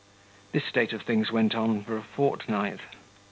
[0.51, 2.79] This state of things went on for a fortnight.